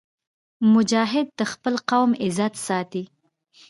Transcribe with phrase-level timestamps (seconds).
[0.73, 3.03] مجاهد د خپل قوم عزت ساتي.